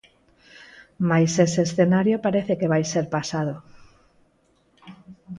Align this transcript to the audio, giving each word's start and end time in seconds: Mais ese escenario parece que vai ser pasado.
Mais 1.09 1.31
ese 1.45 1.61
escenario 1.67 2.23
parece 2.25 2.53
que 2.59 2.71
vai 2.73 2.83
ser 2.93 3.05
pasado. 3.15 3.55